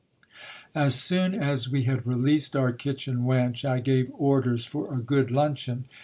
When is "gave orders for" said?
3.81-4.91